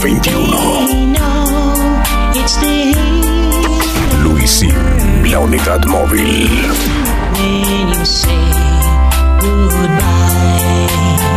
[0.00, 0.86] siglo
[2.32, 2.94] XXI.
[4.22, 4.74] Luisin,
[5.30, 6.48] la unidad móvil.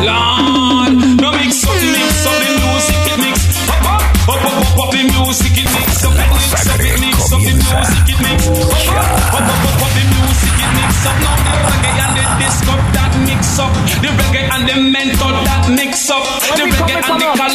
[0.02, 4.80] Lord, no mix up, mix up the music, it mix up, up, up, up, up,
[4.80, 8.48] up the music, it mix up, mix up, it mix up the music, it mix
[8.48, 11.16] up, up, up, up, up the music, it mix up.
[11.20, 15.53] Now the reggae and the disco that mix up, the reggae and the mental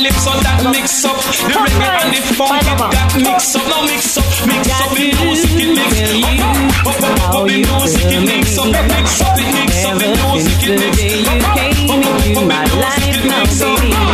[0.08, 2.20] the calypso that mix up, the reggae and the
[2.96, 3.64] that mix up.
[3.68, 7.56] Now mix up, mix up the music, it mix up, up, up, up, up the
[7.60, 11.60] music, it mix up, mix up, it mix up the music, it mix up, up,
[11.92, 13.92] up, into my life now, baby.
[13.92, 14.07] I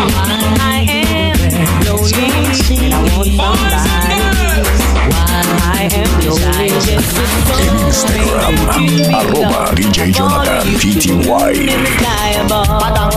[7.87, 8.55] Instagram,
[9.15, 11.55] arroba DJ Jonathan PTY.
[12.51, 13.15] Badang.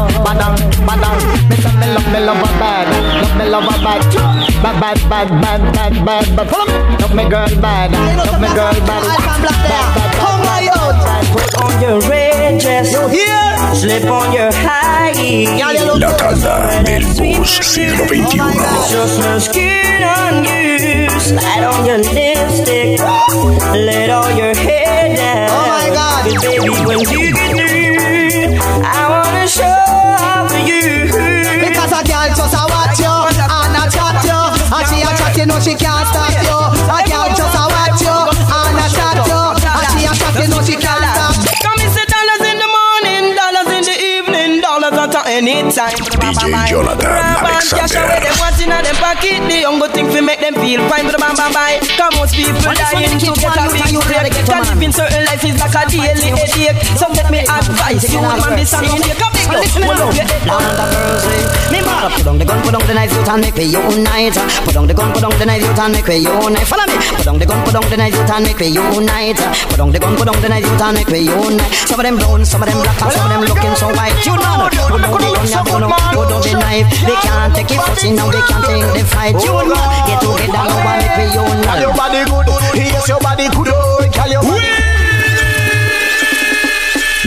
[10.88, 11.26] Come out.
[11.34, 16.00] Put on your red dress, slip on your high heels.
[16.00, 18.56] La tanda del bus siglo XXI.
[18.90, 23.02] Just my skin on you, slide on your lipstick,
[23.74, 25.50] let all your hair down.
[25.52, 26.24] Oh my God.
[26.24, 31.12] 'Cause baby, when you get through, I wanna show off for you.
[31.66, 33.16] Because a girl just watch you
[33.60, 36.60] and a chat you, and she a chat you know she can't stop you.
[36.96, 37.00] A
[40.76, 41.07] chat
[45.42, 46.18] dollars at any time.
[46.18, 47.18] DJ Jonathan
[47.68, 48.26] Cash away Alexander.
[48.26, 49.40] them what's in them pocket.
[49.48, 51.06] The young good thing fi make them feel fine.
[51.06, 51.82] But bam bam bam.
[51.98, 54.34] Come most people dying to get a big break.
[54.48, 56.80] Can live in certain life is like a daily headache.
[56.98, 59.68] So let me advise you, man, this and you take a big look.
[59.86, 61.42] Hold up your on the Thursday.
[61.72, 64.38] Me mother put on the gun, put on the knife, you and make we unite.
[64.66, 66.68] Put on the gun, put on the knife, you and make we unite.
[66.68, 66.98] Follow me.
[67.18, 69.42] Put on the gun, put on the knife, you and make we unite.
[69.70, 71.74] Put on the gun, put on the knife, you and make we unite.
[71.88, 74.16] Some of them brown, some of them black, some of them looking so white.
[74.26, 76.88] You know, put on the gun, you put on put on the knife.
[77.04, 79.36] They can't take it fussy now, they can't take the fight.
[79.44, 79.76] You know,
[80.08, 81.82] get together now and make we Girl, unite.
[81.82, 84.64] your body good, yes, your body good, oh, girl, your body.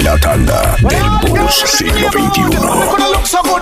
[0.02, 2.56] La tanda del bus siglo XXI.
[2.56, 3.60] Gonna look so good,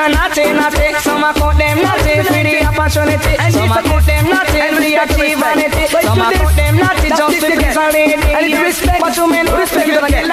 [0.00, 0.94] and a naughty naughty.
[1.00, 4.92] Some a count them naughty for the opportunity, some a count them naughty for the
[4.96, 7.76] achievement, some a count them naughty just to get.
[7.76, 8.64] a lady.
[8.64, 10.24] respect, but you mean respect you gonna get.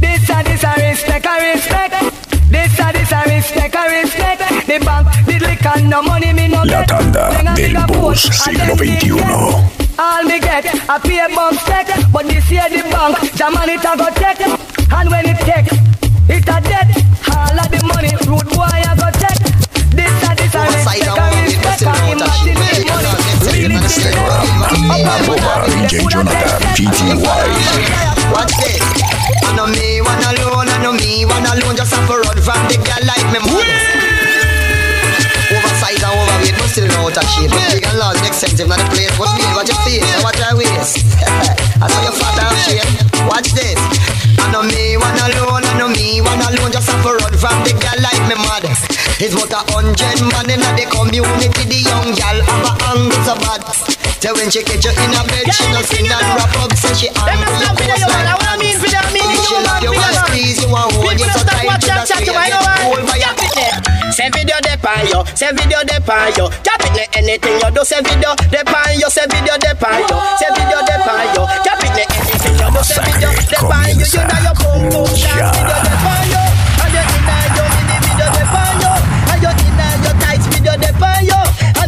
[0.00, 1.94] This a this a respect, a respect.
[2.50, 4.40] This a this a respect, a respect.
[4.66, 9.80] The bank, the liquor, no money, me no La tanda del bus siglo and XXI.
[9.98, 13.92] All me get, I pay bump check, but this year the bank, German it a
[13.96, 14.40] go take,
[14.90, 16.88] and when it take, it a debt.
[17.30, 19.42] All of the money, road boy a go take.
[19.94, 22.28] This a this a Side respect, of a one, we respect, still a want a
[22.38, 22.54] shit.
[22.54, 23.18] imagine the money.
[23.60, 24.46] En Instagram,
[25.04, 27.44] arroba DJ Jonathan PTY.
[28.32, 28.82] Watch this.
[29.42, 31.76] I know me one alone, I know me one alone.
[31.76, 33.78] Just have to run from the girl like me mother.
[35.50, 37.50] Oversize and overweight, but still know how to shape.
[37.50, 39.12] But big and large, expensive, not the place.
[39.18, 41.02] What feel, what you feel, and what I waist.
[41.82, 42.86] I saw your fat and shape.
[43.26, 43.76] Watch this.
[44.38, 45.66] I know me one alone,
[49.20, 51.68] It's about a hundred man in the community.
[51.68, 53.60] The young girl have a angle so bad.
[54.16, 56.72] So when she catch you in a bed, she no sing and wrap up.
[56.72, 58.32] So she angle your coastline.
[58.64, 62.32] If she love you and squeeze you and hold you so tight to the screen,
[62.32, 63.36] you get pulled by your
[64.08, 66.48] Say video de pan yo, say video de pan yo.
[66.64, 70.00] Cap it ne anything you do, say video de pan yo, say video de pan
[70.08, 71.44] yo, say video de pan yo.
[71.60, 74.00] Cap it ne anything you do, say video de pan yo.
[74.00, 76.49] You know your pum pum dance, video de pan yo.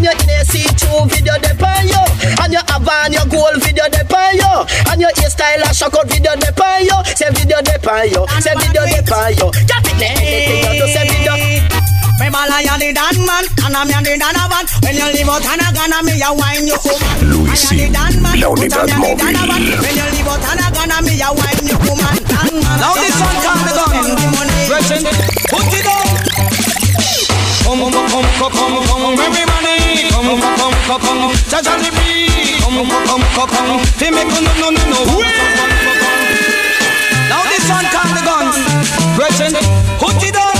[0.03, 2.03] And you inna see-through video de pan yo.
[2.43, 4.67] And you have on your gold video de pan yo.
[4.91, 6.99] And your hairstyle a shock out video de pan yo.
[7.15, 9.55] Say video de pan yo, say video de pan yo.
[9.71, 11.39] Cap it ne anything you do, say video.
[12.19, 14.67] Me malaya the dan man, and I'm the dan van.
[14.83, 16.99] When you live out and a gonna me, you wine you come.
[17.23, 17.95] Luisin,
[18.43, 19.39] La unidad móvil.
[22.83, 24.51] Now this one come the gun.
[24.67, 25.07] Russian,
[25.47, 26.11] put it on.
[27.63, 29.79] Come, come, come, come, come, come, everybody.
[29.79, 29.82] Come,
[30.41, 31.33] come, come, come, come.
[31.51, 32.63] Jaja the beat.
[32.63, 33.81] Come, come, come, come.
[33.99, 35.01] They make no, no, no, no.
[37.29, 38.57] Now this one come the guns.
[39.19, 39.53] Russian,
[40.01, 40.57] put it on.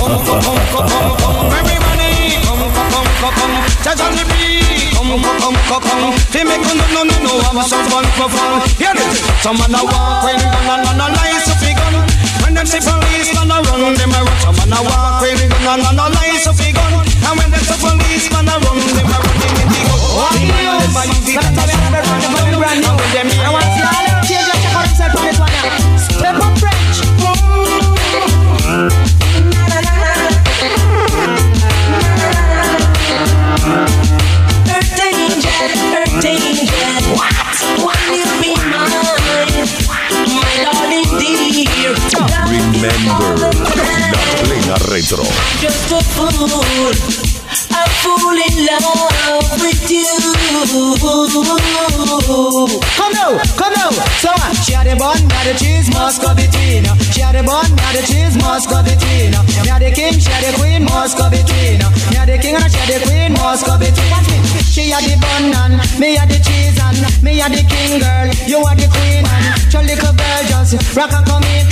[0.00, 2.40] Come, come, come, come, come, everybody.
[2.46, 3.56] Come, come, come, come.
[3.84, 4.96] Jaja the beat.
[4.96, 6.14] Come, come, come, come.
[6.32, 7.32] They make no, no, no, no.
[7.52, 8.60] Have some fun, fun, fun.
[8.80, 9.20] Hear this.
[9.42, 11.94] Some man a walk when gun and a lies of gun.
[12.42, 14.40] When them see police man a run, them a run.
[14.40, 17.15] Some man a walk when gun and a lies of gun.
[17.26, 20.22] And when them see police man a run, them a run in the gun.
[20.46, 22.54] Them a use it as a sword.
[22.62, 25.26] And when them hear I want to all them change your check out yourself on
[25.26, 25.50] this one.
[25.98, 27.02] Step up French.
[34.70, 35.50] Earth angel,
[35.98, 36.78] earth angel.
[37.18, 37.34] What?
[37.82, 39.66] Will you be mine?
[40.30, 41.90] My darling dear.
[42.46, 43.45] Remember,
[44.66, 45.22] La Plena Retro.
[45.60, 46.90] Just a fool.
[47.70, 50.02] I fall in love with you.
[52.96, 53.90] Come now, come now.
[54.18, 56.84] So uh, she had the bun, me had the cheese, must go between.
[57.14, 59.30] She had the bun, me had the cheese, must go between.
[59.62, 61.78] Me had the king, she had the queen, must go between.
[62.10, 64.10] Me had the king and she had the queen, must go between.
[64.10, 64.38] Watch me.
[64.66, 68.26] She had the bun and me had the cheese and me had the king girl.
[68.50, 71.66] You are the queen and your little girl just rock and come in.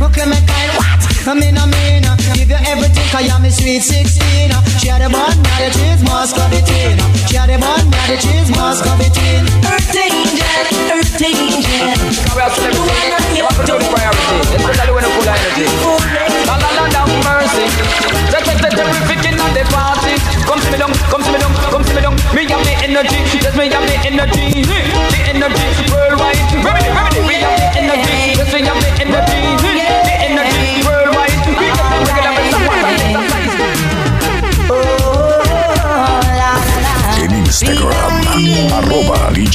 [0.00, 1.07] Okay, me kind what?
[1.26, 4.50] I mean, I mean, uh, give you everything 'cause you're my sweet 16.
[4.52, 4.62] uh.
[4.80, 6.96] She had the bun, me had the cheese, must go between.
[7.28, 9.44] She had the bun, me had the cheese, must go between.
[9.68, 10.64] Earth angel,
[10.96, 11.96] earth angel.
[12.32, 13.36] We are celebrity.
[13.36, 15.66] You have to take priority, especially when you full of energy.
[16.48, 17.66] La la la down mercy.
[18.32, 20.14] Just take the terrific in on the party.
[20.48, 22.16] Come see me down, come see me down, come see me down.
[22.32, 24.64] Me have the energy, yes me have the energy.
[24.64, 26.40] The energy worldwide.
[26.64, 27.20] Remedy, remedy.
[27.28, 29.28] We have the energy, yes we have the energy.
[29.28, 29.67] The energy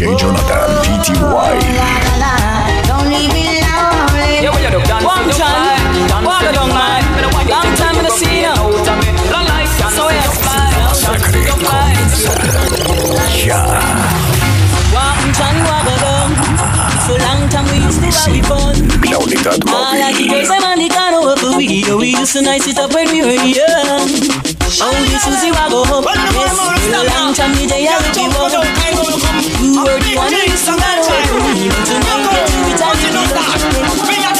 [0.04, 1.56] DJ Jonathan PTY.
[2.88, 4.44] Don't leave me lonely.
[4.44, 4.80] Yeah, what you do?
[4.84, 5.80] Dance, One time,
[6.10, 6.76] dance, one you long dance.
[6.76, 7.48] night.
[7.48, 8.44] Long time in the scene.
[8.44, 9.32] Out of me.
[9.32, 12.34] Long night, dance, So yes, Masacre comienza
[13.48, 14.03] ya.
[18.14, 18.74] Time we used to have it fun.
[19.12, 20.56] La unidad All like the girls, móvil.
[20.56, 21.42] I'm on the kind of work
[22.00, 24.10] we used to nice it up when we were young.
[24.82, 26.06] Oh, this was the wago home.
[26.06, 28.52] Yes, for a long time we day out we walk.
[29.62, 31.70] You were the one who used to run away from me.
[31.70, 32.82] But tonight get to it
[34.18, 34.33] you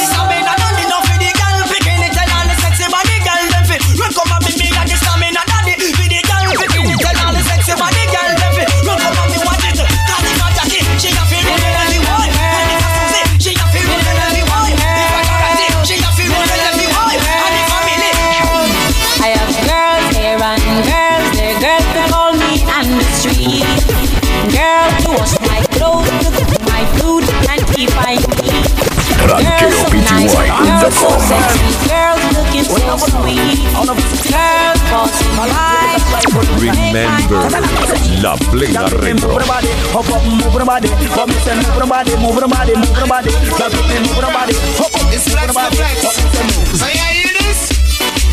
[30.62, 31.20] girls so com.
[31.20, 33.58] sexy, girls looking so sweet.
[34.30, 36.04] Girls causing my life.
[36.58, 37.42] Remember,
[38.22, 39.28] La Plena Retro.
[39.28, 40.88] Move the body, hop up, move the body.
[41.14, 43.30] Come me say move the body, move the body, move the body.
[43.58, 45.76] Love it, move the body, hop up, It's move flex the to body.
[46.02, 46.68] Hop, say move.
[46.78, 47.23] So you hear this?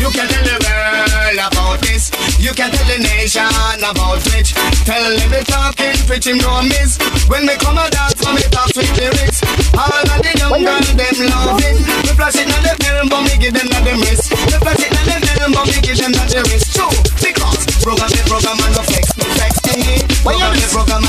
[0.02, 2.10] You can tell the world about this.
[2.42, 3.46] You can tell the nation
[3.86, 4.50] about it.
[4.82, 6.98] Tell them the talking, which him know miss.
[7.30, 9.46] When me come a dance, for me talk sweet lyrics.
[9.78, 11.78] All of the young girls them love it.
[12.02, 14.26] Me flash it on the film, but me give them not the miss.
[14.26, 16.74] Me flash it on the film, but me give them not the wrist.
[16.74, 16.90] True,
[17.22, 19.11] because program the program and no flex,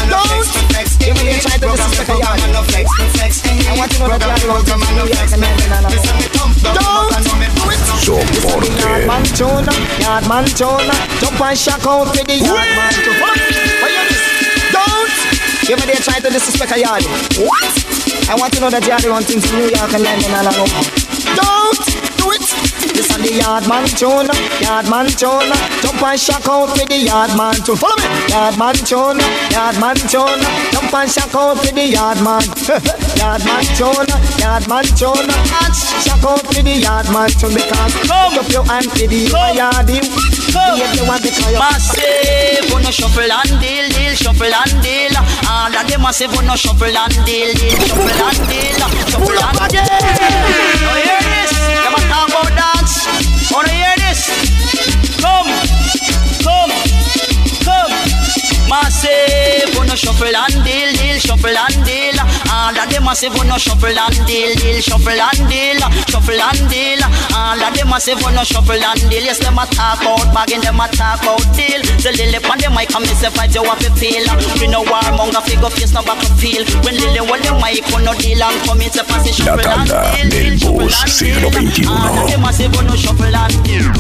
[0.10, 0.24] no
[0.72, 1.40] flex to me.
[1.44, 3.52] Program and no flex, no flex to
[4.48, 5.32] program and no flex.
[5.32, 6.28] Listen me
[7.24, 7.80] know me do it.
[8.04, 8.70] Soporte.
[8.80, 13.36] Yardman tuna, yardman tuna, jump and shock out for the yardman tuna.
[13.82, 14.24] What you this?
[14.72, 15.16] Don't!
[15.68, 17.04] You ever try to disrespect a yard?
[17.40, 17.74] What?
[18.30, 20.64] I want to know that yard run things in New York and London and all
[20.64, 20.82] over.
[21.36, 22.46] Don't do it!
[22.96, 27.78] This is the yardman tuna, yardman tuna, jump and shock out for the yardman tuna.
[27.78, 28.08] Follow me!
[28.32, 32.44] Yardman tuna, yardman tuna, jump and shock out for the yardman.
[33.20, 35.36] yardman tuna, yardman tuna,
[36.04, 39.20] shock out for the yardman tuna because come up your hand for the
[39.56, 40.06] yard him.
[40.56, 45.16] If you want to call your Massive, wanna shuffle and deal, deal, shuffle and deal.
[45.50, 48.78] All of them massive, wanna shuffle and deal, deal, shuffle and deal,
[49.10, 49.84] shuffle and deal.
[50.84, 51.63] Now hear this,
[52.14, 53.08] a dance.
[53.52, 54.30] Wanna hear this?
[55.22, 55.50] Come,
[56.46, 56.72] come,
[57.66, 57.94] come.
[58.70, 62.13] Massive, wanna shuffle and deal, deal, shuffle and deal.
[62.64, 65.76] All of them massive oh, no shuffle and deal, deal, shuffle and deal,
[66.08, 67.04] shuffle and deal.
[67.36, 69.20] All of them massive oh, no shuffle and deal.
[69.20, 71.84] Yes, them a talk about bagging, them a talk about deal.
[72.00, 74.24] The lily on the mic and me say fight you have to feel.
[74.64, 76.64] We no war monger figure face no back to feel.
[76.88, 79.60] When lily hold the mic, we no deal and come in to pass it shuffle
[79.60, 81.92] and tanda deal, deal, shuffle and deal.
[81.92, 83.92] All of them massive no shuffle and deal.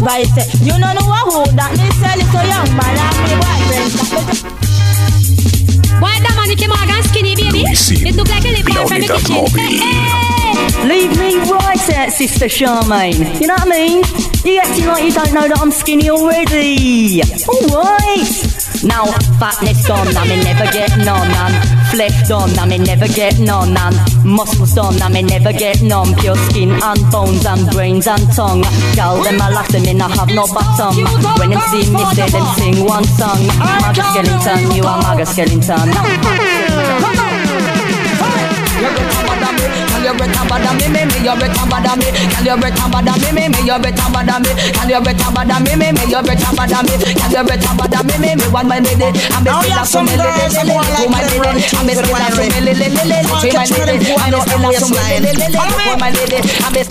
[0.00, 1.72] Hear a coast by say, you know know who that?
[1.76, 3.92] Me say, little young man and me boyfriend.
[6.00, 7.64] Why that man came Morgan skinny baby?
[7.68, 9.46] It look like a lip la from the kitchen.
[9.58, 10.88] Hey, hey.
[10.88, 13.40] Leave me right out, Sister Charmaine.
[13.40, 14.04] You know what I mean?
[14.44, 17.22] You acting like you don't know that I'm skinny already.
[17.48, 18.59] Alright.
[18.82, 19.04] Now,
[19.38, 21.52] fatness gone, I me never getting on, man.
[21.90, 23.92] Flesh done, I me never getting on, man.
[24.24, 26.14] Muscles done, I me never get on.
[26.16, 28.62] Pure skin and bones and brains and tongue.
[28.96, 30.96] Girl, them I laugh them in, I have no bottom.
[31.38, 33.46] When them see me, say them sing one song.
[33.58, 35.88] Maga skeleton, you are Maga skeleton.
[35.88, 37.28] You better bother
[39.12, 39.19] me,
[39.66, 43.16] can you better bother me, me, me, you better bother me, can you better bother
[43.20, 46.20] me, me, me, you better bother me, can you better bother me, me, me, you
[46.22, 49.50] better bother me, can you better bother me, me, me, one my lady, I'm the
[49.64, 52.28] still some lady, girls lady, who are to my like lady, I'm the still a
[52.30, 55.96] some lady, lady, lady, to my lady, I'm the still a some lady, lady, to
[55.98, 56.82] my lady, I'm the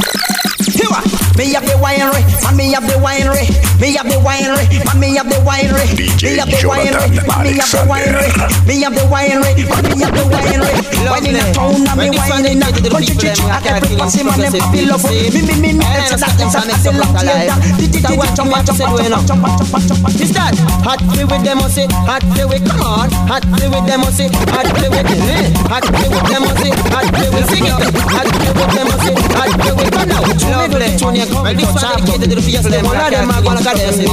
[0.69, 3.47] Here, me have the winery, and me have the winery.
[3.79, 5.87] Me have the winery, and me have the winery.
[6.19, 8.27] Me have the winery, me have the winery.
[8.67, 10.75] Me have the winery, and me have the winery.
[11.07, 13.15] Wine in the town, and me wine in the country.
[13.15, 15.07] Chichi, I can feel what's in my name, feel love.
[15.07, 16.75] Me, me, me, me, me, me, me, me, me, me, me, it's that, it's Me
[16.75, 18.19] it's that, it's that.
[18.19, 20.19] me jump, jump, jump, Me jump, jump.
[20.19, 20.51] Is that
[20.83, 23.07] hot play with them or say hot play with come on?
[23.31, 25.55] Hot play with them or say hot play with them.
[25.71, 27.79] Hot play with them or say hot play with sing it.
[28.11, 30.19] Hot play with them or say hot play with come on.
[30.51, 31.28] Lovely.
[31.31, 34.09] Well, this one dedicated to the fierce them All of them are gonna goddess in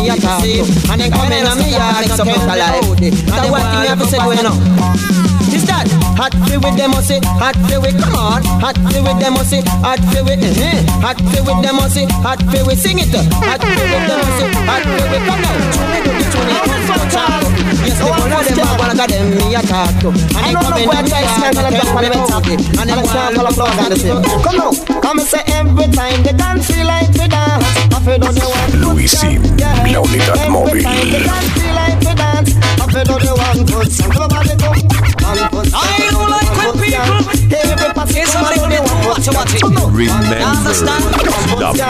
[0.91, 2.85] And then come in on me yard and support a life
[3.31, 5.26] That one thing have to say going
[5.67, 5.91] is that.
[6.15, 9.61] Hot play with them, say hot play with come on, hot play with them, say
[9.83, 13.11] hot play with eh, hot play with them, say hot play with sing it,
[13.43, 15.59] hot play with them, say hot play with come now.
[15.75, 17.03] Tony, do the come for.
[17.83, 20.79] Yes, the one of them are gonna get them in your car, and then come
[20.79, 23.91] in and yard, and then come in and talk, and then one call applause and
[23.91, 24.23] the same.
[24.23, 24.71] Come now,
[25.03, 27.67] come and say every time they dance feel like we dance.
[27.91, 30.87] I feel on the one good Luisi, la unidad móvil.
[32.01, 32.53] Time they like we dance.
[32.57, 34.13] I feel the one good song.
[34.13, 34.69] Everybody go.
[34.71, 35.67] One good.
[35.73, 37.17] I don't like when people
[37.57, 39.35] Every party It's a little bit too much, song.
[39.35, 39.63] watch it.
[39.63, 41.05] Remember, understand?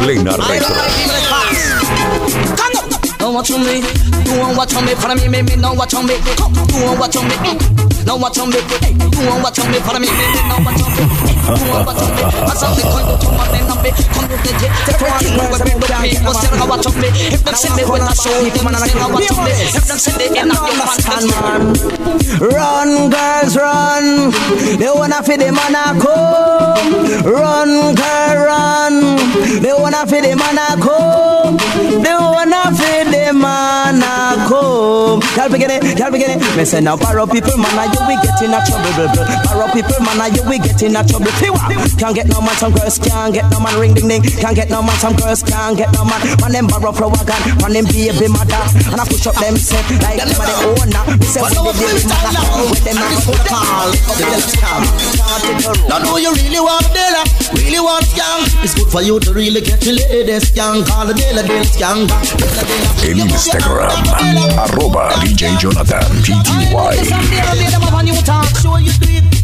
[0.03, 0.71] plena retro.
[0.75, 2.61] like people that fast.
[2.61, 2.97] Come on.
[3.19, 3.81] Don't watch on me,
[4.25, 7.17] don't watch on me, follow me, me, me, don't watch on me, come, don't watch
[7.17, 7.59] on me,
[8.05, 8.61] don't watch on me,
[9.11, 11.36] don't watch on me, follow me, me, me, don't watch on me,
[22.41, 24.33] Run, girls, run.
[24.79, 26.93] They wanna feed the man a come.
[27.25, 28.95] Run, girl, run.
[29.63, 31.57] They wanna feed the man a come.
[32.03, 35.23] They wanna feed the man a come.
[35.37, 36.57] Y'all begin it, y'all begin it.
[36.57, 38.91] Me say now, borrow people, man, are you we getting a trouble?
[39.47, 41.31] Borrow people, man, are you we getting a trouble?
[41.39, 41.61] Fiwa.
[41.99, 44.23] Can't get no man, some girls can't get no man, ring ding ding.
[44.23, 46.21] Can't get no man, some girls can't get no man.
[46.41, 48.63] Man, them borrow flower gun, man, them baby mother.
[48.93, 51.03] And I push up them set like them are the owner.
[51.17, 52.25] Me say, when they deal with man,
[52.69, 53.89] with them not put call.
[55.89, 57.25] Now know you really want Della,
[57.55, 58.45] really want young.
[58.65, 60.85] It's good for you to really get your ladies young.
[60.85, 62.09] Call the Della Della young.
[63.05, 63.91] En Instagram,
[64.59, 66.97] arroba DJ Jonathan PTY.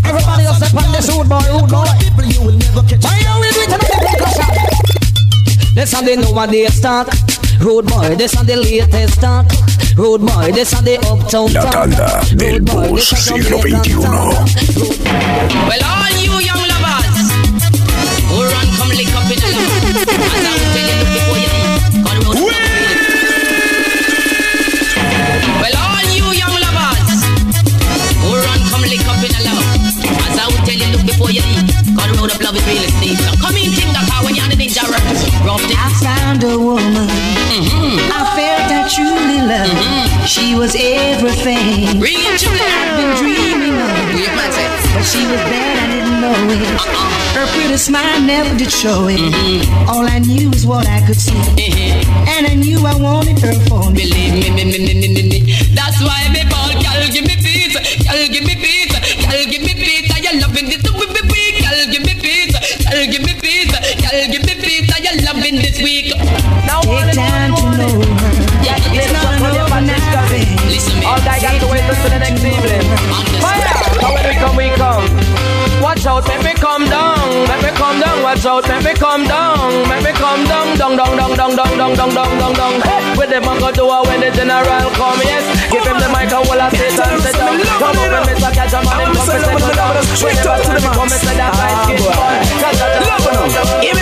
[0.05, 1.82] Everybody just step on the suit boy, rude boy.
[1.83, 1.99] Alright.
[1.99, 3.03] People you will never catch.
[3.03, 4.47] Why you will do it another concussion?
[5.75, 7.09] This and the nowadays start.
[7.61, 9.47] Road boy, this and the latest talk.
[9.97, 14.03] Road boy, this and the uptown La tanda del bus siglo XXI.
[15.69, 16.42] Well, all you
[32.53, 33.19] love is real estate.
[33.19, 34.85] So come in, that car when you're the ninja.
[34.85, 37.09] Rough I found a woman
[37.53, 38.13] Mm-hmm.
[38.13, 39.77] I felt I truly loved.
[39.77, 40.25] Mm-hmm.
[40.25, 43.93] She was every the thing Real I've been dreaming of.
[44.53, 44.69] Say.
[44.93, 46.81] But she was bad, I didn't know it.
[46.81, 47.37] Uh-uh.
[47.37, 49.21] Her pretty smile never did show it.
[49.21, 49.89] Mm-hmm.
[49.89, 51.33] All I knew was what I could see.
[51.33, 52.29] Mm-hmm.
[52.29, 54.09] And I knew I wanted her for me.
[54.09, 55.39] Believe me, me, me, me, me, me, me.
[55.77, 57.42] That's why me ball, girl, give me
[71.23, 72.83] All guy got to wait until the next evening.
[73.39, 73.63] Fire!
[74.03, 75.07] Now when we come, we come.
[75.79, 78.23] Watch out, let me come down, let me come down.
[78.27, 81.79] Watch out, let me come down, let me come down, down, down, down, down, down,
[81.79, 82.75] down, down, down, down.
[82.83, 85.23] Hey, what them a go do uh, when the general come?
[85.23, 85.82] Yes, give
[86.33, 87.61] the and hold a sit and sit down.
[87.61, 88.51] Come up and Mr.
[88.57, 90.01] Catch a man, him come and settle down.
[90.25, 92.17] Whenever time he come, and say that tight skin boy.
[93.93, 94.01] Me.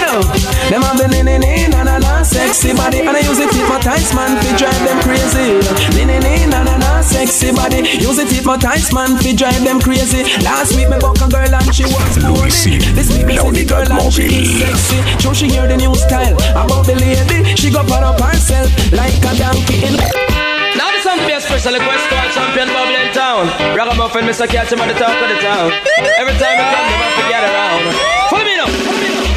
[0.71, 3.51] Them have been in in in na na na sexy body and I use it
[3.83, 5.59] tights man fi drive them crazy.
[5.99, 10.23] In in in na na sexy body use it tights man fi drive them crazy.
[10.47, 12.79] Last week me buck a girl and she was Luisin.
[12.95, 14.99] This week me see the girl and she is sexy.
[15.19, 17.57] So she hear the new style about the lady.
[17.57, 20.60] She go put up herself like a donkey in.
[20.77, 23.47] Now this something a special request to our champion bubble in town.
[23.75, 24.47] Ragamuffin, Mr.
[24.47, 25.73] Catch him at the top of the town.
[26.19, 27.83] Every time I come, them have to get around.
[28.31, 28.71] Follow me now.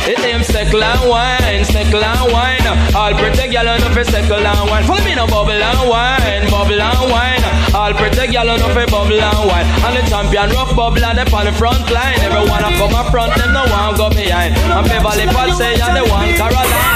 [0.04, 2.68] It aim steckle and wine, steckle and wine.
[2.94, 4.84] All pretty gal on for steckle and wine.
[4.84, 7.44] Follow me now, bubble and wine, bubble and wine.
[7.74, 9.66] All pretty gal on for bubble and wine.
[9.88, 12.20] And the champion rough bubble and on the front line.
[12.20, 14.54] Everyone a come up front, them no one go behind.
[14.60, 16.94] And Beverly Paul say and the one Caroline.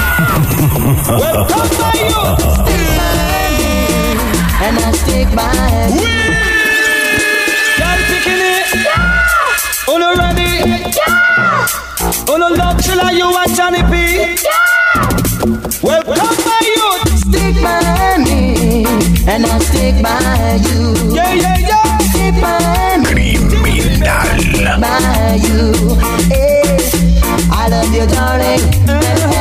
[1.24, 1.88] Welcome to
[3.32, 3.37] you.
[4.59, 5.53] And I stick by
[5.93, 6.15] you.
[7.77, 8.65] Girl picking it.
[8.85, 9.93] Yeah.
[9.93, 10.51] Uno ready.
[10.98, 12.33] Yeah.
[12.33, 13.93] Uno love chilla you and Johnny P.
[14.43, 14.65] Yeah.
[15.83, 17.03] Welcome my youth.
[17.22, 18.85] Stick by me.
[19.27, 21.13] And I stick by you.
[21.13, 21.98] Yeah, yeah, yeah.
[22.09, 23.37] Stick by me.
[23.37, 24.81] Criminal.
[24.81, 25.61] By you.
[26.33, 26.77] Hey,
[27.51, 28.63] I love you, darling.
[28.89, 29.36] And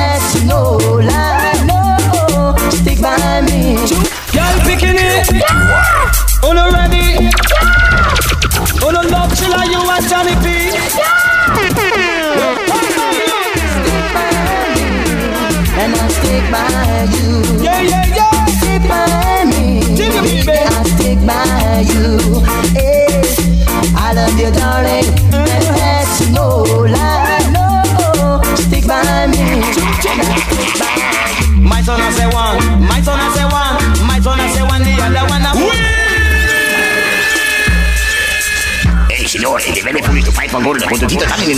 [40.61, 41.57] timbrati.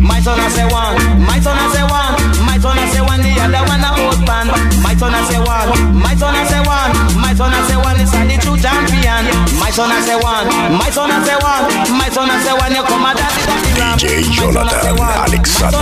[0.00, 3.20] My son I say one, my son I say one, my son I say one,
[3.22, 4.50] the other one a husband.
[4.82, 7.98] My son I say one, my son I say one, my son I say one
[8.00, 9.24] is the true champion.
[9.58, 11.64] My son I say one, my son I say one,
[11.96, 13.72] my son I say one, you come a daddy daddy.
[13.98, 15.78] DJ Jonathan Alexander,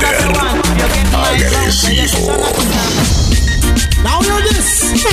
[1.11, 2.31] agresivo.
[4.05, 4.39] Now hear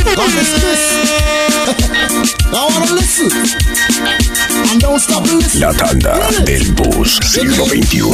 [0.01, 0.15] this.
[0.17, 0.83] Now listen this.
[2.51, 3.29] now wanna listen.
[4.71, 5.61] And don't stop listening.
[5.61, 8.09] La tanda del bus siglo XXI.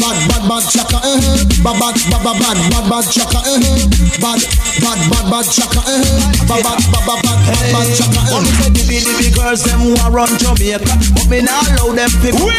[0.00, 1.44] Bad, bad, bad, chaka, eh, eh.
[1.62, 3.88] Bad, bad, bad, bad, bad, bad, bad, chaka, eh, eh.
[4.20, 4.40] Bad,
[4.80, 6.20] bad, bad, bad, chaka, eh, eh.
[6.48, 8.32] Bad, bad, bad, bad, bad, bad, bad, chaka, eh.
[8.34, 11.94] One say the big, the girls them who are run Jamaica, but me not allow
[11.94, 12.50] them pick up.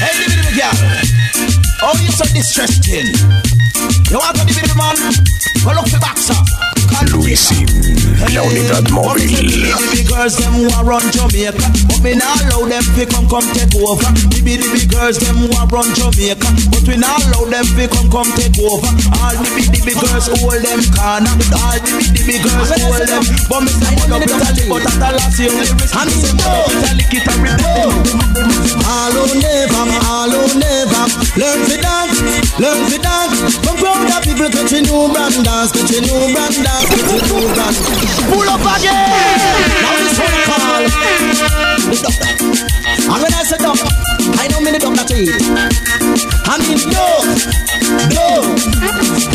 [0.00, 0.76] Hey, the big, the girl,
[1.82, 3.53] oh you so distressing.
[4.10, 4.96] You want to be the man?
[5.64, 6.34] Go look for boxer.
[7.12, 7.66] Luisin,
[8.32, 9.28] la unidad móvil.
[9.28, 13.28] The big girls them who are run Jamaica, but me not allow them pick come
[13.28, 14.08] come take over.
[14.30, 18.10] The big, girls them who are run Jamaica, but we not allow them pick come
[18.10, 18.88] come take over.
[19.20, 21.34] All the big, the girls hold them corner.
[21.58, 21.92] All the
[22.24, 23.22] big, the girls hold them.
[23.50, 26.16] But me say one up with a lick, but at the last year, and me
[26.16, 28.24] say one up with a lick it a rip it.
[28.86, 31.04] All who never, all who never
[31.36, 32.20] Learn to dance,
[32.58, 36.34] learn to dance From proud of people catch a new brand dance Catch a new
[36.34, 38.94] brand dance, catch a new brand Pull up again.
[39.82, 40.82] Now this one call
[41.90, 42.30] The doctor
[43.10, 43.88] And when I say doctor
[44.38, 45.34] I know me the doctor to eat
[46.46, 46.78] I mean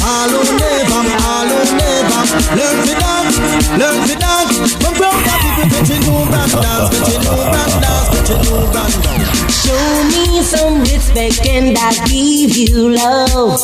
[0.03, 2.19] All who never, all who never
[2.55, 3.37] Learn to dance,
[3.77, 4.73] learn to dance.
[4.81, 8.95] From proud of people a new brand dance a new brand dance, a new brand
[9.03, 9.53] dance.
[9.53, 13.59] Show me some respect and I'll give you love.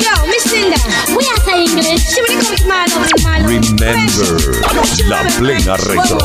[0.00, 0.80] Yo, Miss Linda,
[1.16, 1.39] we are
[3.50, 4.38] Remember,
[5.06, 6.18] la plena retro.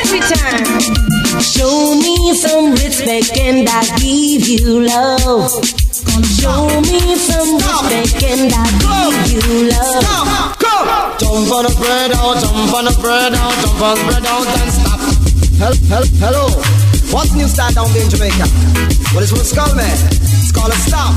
[0.00, 1.40] Every time.
[1.40, 5.50] Show me some respect and I give you love.
[6.36, 10.58] Show me some respect and I'll give you love.
[11.18, 14.46] Jump on the spread out, jump on the spread out, jump on the spread out
[14.60, 15.00] and stop.
[15.58, 16.48] Help, help, hello.
[17.10, 18.46] What's new style down there in Jamaica?
[19.14, 19.96] What is what's called, man?
[20.12, 21.16] It's called a stop.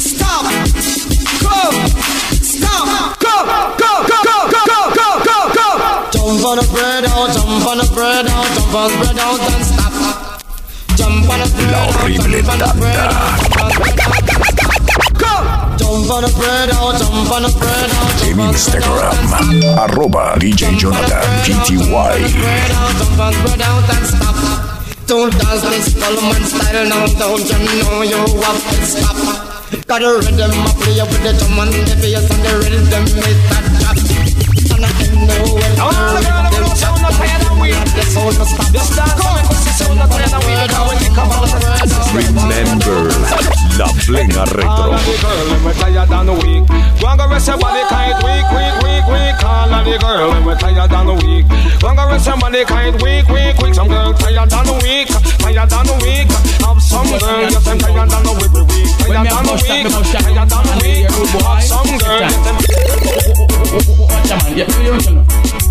[0.00, 1.05] Stop.
[1.46, 1.78] Come.
[2.42, 3.18] Stop.
[3.22, 3.34] Go,
[3.78, 5.68] go, go, go, go, go, go.
[6.10, 9.40] Jump on the spread out, jump on the spread out, jump on the spread out
[9.40, 9.92] and stop.
[10.98, 12.68] Jump on the spread La horrible tanda.
[15.78, 19.14] Jump on the spread out, jump on the spread out, En Instagram,
[19.78, 21.40] arroba DJ Jonathan
[22.70, 24.36] out, jump on out stop.
[25.06, 29.55] Don't dance this Solomon style now, don't you know you have to stop?
[29.86, 33.02] Got a rhythm, I play up with the drum and the bass and the rhythm
[33.02, 33.98] with that drop.
[34.76, 34.90] And I
[35.26, 37.45] know when the
[42.36, 43.10] Remember
[43.76, 44.96] la plena retro.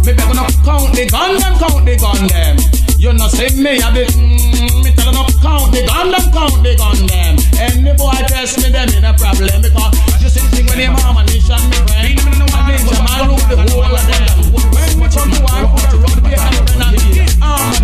[0.05, 2.57] Me beg not count the gun, them count the gun, them.
[3.01, 6.61] You know, see me, I be, mm, me tell not count the gun, them count
[6.61, 7.41] the gun, them.
[7.57, 11.17] Any boy test me, them in a problem, because you see thing when him arm
[11.17, 12.21] and me shot me friend.
[12.53, 14.53] I'm your man who the whole of them.
[14.53, 16.13] When we come to war, put to them.
[17.41, 17.75] Oh,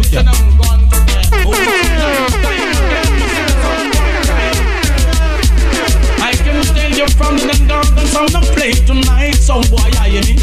[7.01, 7.49] you from the
[7.97, 9.37] and sound of play tonight,
[9.69, 10.35] boy, I hear me.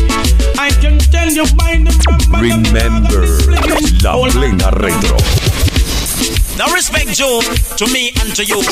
[0.58, 1.94] I can tell you by the
[2.34, 3.26] Remember,
[4.02, 5.18] la plena retro.
[6.56, 7.40] Now respect Joe
[7.76, 8.62] to me and to you.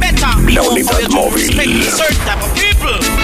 [0.00, 1.90] Better la unidad to respect móvil.
[1.90, 3.23] certain type of people.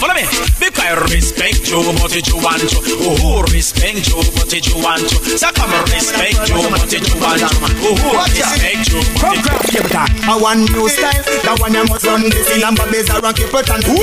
[0.00, 0.24] Follow me.
[0.56, 2.80] Because I respect you, but it you want to.
[3.20, 5.20] Oh, respect you, but it you want to.
[5.36, 7.46] So come respect you, but it you want to.
[7.84, 10.24] Oh, respect you, but it you want to.
[10.24, 13.44] I want new style, that one you must run this in and Babes are rocky
[13.44, 14.00] put and This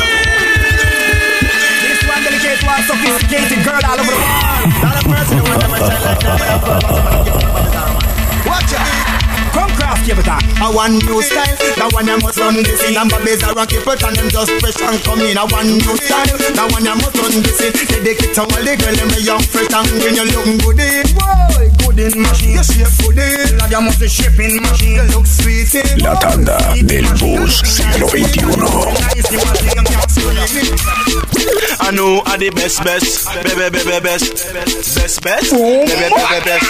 [2.05, 4.69] one delicate one sophisticated girl all over the world.
[4.85, 5.69] Not a person who want to
[8.45, 9.06] Watch out.
[9.57, 11.57] Come craft it a I want new style.
[11.81, 14.53] That one you must run this in And Babes are rocky put and them just
[14.61, 15.33] fresh and come in.
[15.33, 16.37] I want new style.
[16.53, 19.41] That one you must run this in Dedicate to all the girl Them a young
[19.41, 21.09] fresh and when You looking good in.
[21.17, 22.55] Boy, good in machine.
[22.55, 24.95] You shape good in Lad you must be shaping machine.
[24.95, 29.47] You look sweet in La tanda del bus siglo XXI.
[31.79, 36.11] I know are the best, best, baby, baby, best, best, best, baby, baby,
[36.43, 36.67] best,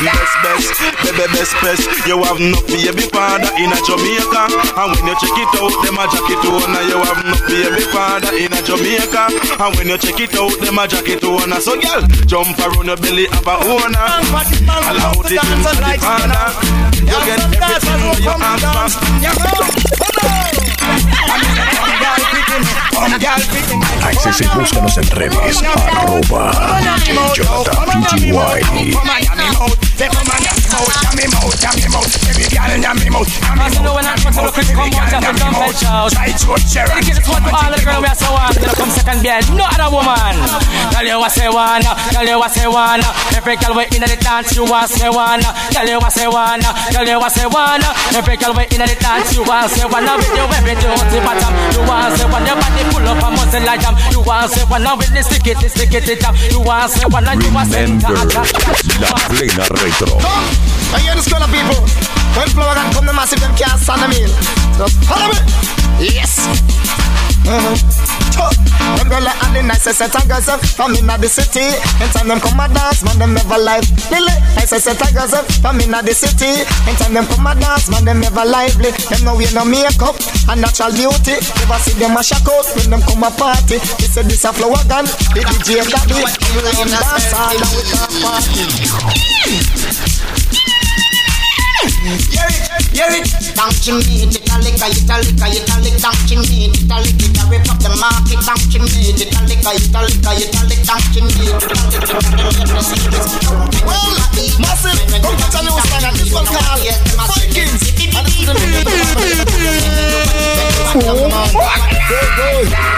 [0.00, 0.72] best, best,
[1.04, 1.84] baby, best, best.
[2.08, 6.00] You have no baby father in a Jamaica, and when you check it out, them
[6.00, 6.72] a jacket on.
[6.88, 9.28] You have no baby father in a Jamaica,
[9.60, 11.52] and when you check it out, them a jacket on.
[11.60, 14.53] So girl, jump around your belly, have a owner.
[14.62, 16.44] Allow the things of the father.
[17.04, 17.80] You get everything
[18.20, 18.30] you
[23.26, 23.48] ask
[24.04, 26.52] Accese, búscanos en redes, arroba
[30.74, 33.54] DJ Jonathan PTY.
[33.54, 36.10] Cause you know when I come to the critical come watch out the dumbbell shout
[36.10, 39.22] Dedicate this one to all the girls we are so on You know come second
[39.22, 40.34] bell, no other woman
[40.90, 43.02] Tell you what say one, tell you what say one
[43.38, 46.60] Every girl we in the dance you want say one Tell you what say one,
[46.90, 47.82] tell you what say one
[48.14, 51.18] Every girl we in the dance you want say one Now with you every dirty
[51.22, 54.50] bottom You want say one, your body full up a muscle like jam You want
[54.50, 57.26] say one, now with the stick it, stick it, it jam You want say one,
[57.30, 58.26] and you want say Remember,
[59.00, 60.18] la plena retro.
[60.94, 61.80] I hear this kind of people.
[62.34, 64.30] When flower can come, the massive them can't stand them in.
[64.78, 65.38] Just follow me.
[66.02, 66.42] Yes.
[67.46, 67.76] Uh-huh.
[69.00, 71.62] Umbrella and the nicest set of girls uh, from inna the city.
[72.00, 73.84] Anytime them come a dance, man them never live.
[74.10, 76.64] Lily, nicest set of girls uh, from inna the city.
[76.88, 78.90] Anytime them come a dance, man them never lively.
[79.12, 80.16] Them no wear no makeup
[80.48, 81.36] and natural beauty.
[81.64, 83.78] Never see them a shock out when them come a party.
[84.00, 85.04] They say this a flower gun,
[85.36, 86.24] the DJ daddy.
[86.64, 89.33] Rain dance all and we can party.
[93.84, 97.76] to me, little liquor, little liquor, little liquor, down to me, little liquor, carry up
[97.84, 101.68] the market, down to me, little liquor, little liquor, little liquor, down to me, little
[101.92, 102.24] liquor,
[103.84, 104.08] Well,
[104.56, 106.80] massive, come catch a new song, and this one called
[107.28, 107.76] Vikings,
[108.08, 108.56] and this is the
[110.94, 111.12] Go,
[112.40, 112.48] go,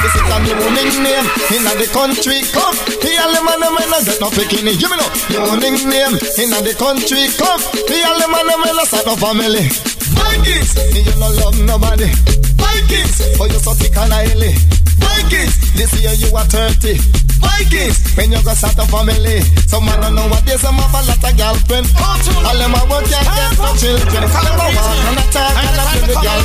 [0.07, 2.47] this is a new nickname, in the country.
[2.55, 6.55] Club, here the man, the man, get no picking, give me no, new nickname, in
[6.63, 7.27] the country.
[7.35, 7.59] Club,
[7.91, 9.96] here the man, the man, that's a family.
[10.17, 12.09] Vikings, me you no love nobody.
[12.57, 14.53] Vikings, for you so thick and oily.
[14.99, 17.26] Vikings, this year you are 30.
[17.41, 19.41] Vikings, when you go start a family.
[19.67, 21.87] Some man don't know what they some have a lot of girlfriend.
[22.01, 24.25] All them a work and get no children.
[24.25, 26.43] All them a walk and a talk and a feel the girl.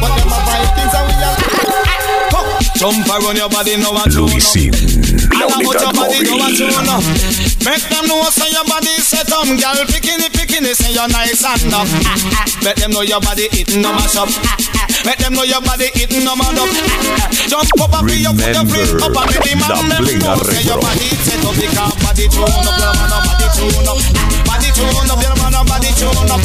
[0.00, 1.38] But them a Vikings and we are.
[2.78, 4.70] Jump around your body, no one to Luisin,
[5.34, 6.70] la and I put your body go and móvil.
[6.70, 7.02] tune up.
[7.66, 9.78] Make them know say your body set up, girl.
[9.90, 11.90] Bikini, bikini, say you're nice and enough.
[12.06, 12.46] Ah, ah.
[12.62, 14.30] Let them know your body eating no mash up.
[15.06, 16.68] Make them know your body eating no man up.
[17.48, 20.02] Jump up and be your foot, your flip up and make the man La them
[20.04, 20.84] Plena know say your Retro.
[20.84, 23.98] body set up because body tune up, your man a body tune up.
[24.44, 26.40] Body tune up, your man a body tune up.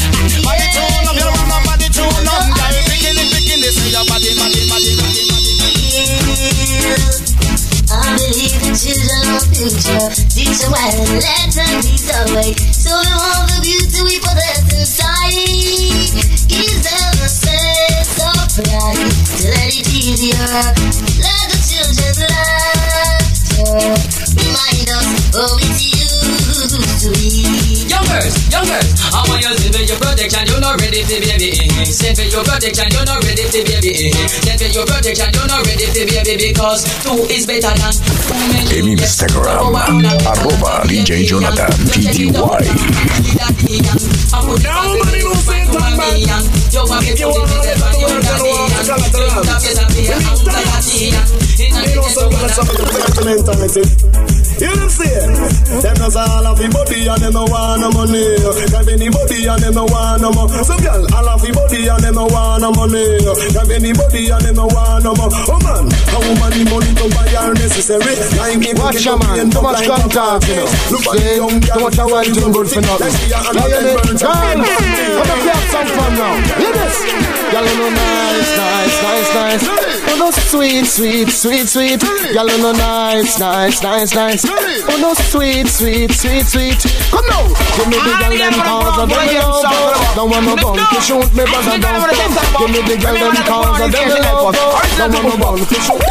[0.46, 2.44] Body tune up, your man a body tune up.
[2.54, 6.04] Girl, bikini, bikini, say your body, body, body, body, body, body.
[7.94, 10.08] I believe the children of future.
[10.34, 12.52] Teach them well and let them lead the way.
[12.74, 16.10] So them all the beauty we possess inside.
[16.50, 17.13] Give them
[18.54, 19.14] a sense of pride
[19.50, 20.38] let it be easier.
[21.22, 23.74] Let the children laughter
[24.38, 26.03] remind us oh it's be.
[27.04, 31.52] Youngers, youngers, I want you to be your protection, you're not ready to baby.
[31.84, 34.12] Send for your protection, you're not ready to baby.
[34.28, 38.40] Send for your protection, you're not ready to baby because two is better than too
[38.56, 38.80] many.
[38.80, 42.64] En Instagram, arroba DJ Jonathan PTY.
[54.14, 55.10] You know see
[55.82, 58.38] Them all of the body and them no want no money
[58.74, 62.04] Have anybody and them no want no more So girl, all of the body and
[62.04, 63.18] them no want no money
[63.74, 67.28] anybody and them no want no more Oh man, a woman the money to buy
[67.34, 68.14] her necessary
[68.78, 70.68] Watch ya man, too much contact, you know.
[70.92, 73.14] Look at the See, young too much of wine too good for nothing.
[73.54, 76.36] Now you need, girl, come on, we have some fun now.
[76.60, 76.98] Hear this?
[77.54, 79.64] Girl, you know nice, nice, nice, nice.
[80.10, 82.02] Oh no sweet, sweet, sweet, sweet.
[82.34, 84.43] Girl, you know nice, nice, nice, nice.
[84.46, 86.82] Oh no sweet, sweet, sweet, sweet.
[87.08, 87.48] Come now,
[87.80, 90.16] give me the ah, girl them cause of them love.
[90.16, 92.04] Don't want no gun to shoot me, I don't.
[92.60, 94.56] Give me the girl them cause of them love.
[95.00, 96.04] Don't want no gun to shoot.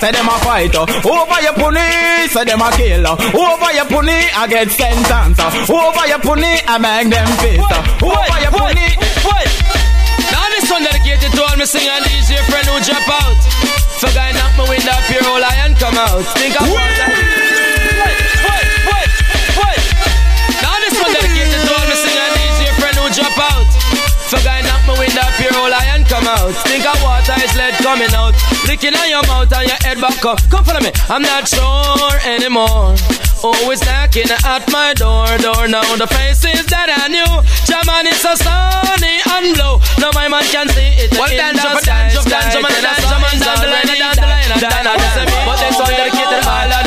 [0.00, 1.82] Say them a fighter uh, Over your pony
[2.30, 6.62] Say them a killer uh, Over your pony I get sentence uh, Over your pony
[6.70, 7.58] I make them face
[7.98, 8.94] Over your pony.
[10.30, 13.42] Now this one dedicated to all me sing and DJ friend who drop out.
[13.98, 16.22] For guy knock me window up your whole lion come out.
[16.36, 17.57] Think about that.
[23.18, 23.66] Drop out.
[24.30, 26.54] For guy knock me window up your whole lion come out.
[26.68, 28.36] Think of water is lead coming out.
[28.68, 30.38] Licking on your mouth and your head back up.
[30.52, 30.92] Come follow me.
[31.08, 32.94] I'm not sure anymore.
[33.42, 35.86] Always knocking at my door, door now.
[35.96, 37.32] The faces that I knew.
[37.64, 39.80] German is so sunny and blue.
[39.96, 41.14] Now my man can see it.
[41.16, 43.22] Well, in dance the up, sky, dance up, sky, dance up, sky, dance the up,
[43.22, 45.24] sun is down the line, already down the line, down, down, down, down, down.
[45.24, 45.46] down.
[45.48, 46.77] But this one dedicated all of the old veteran.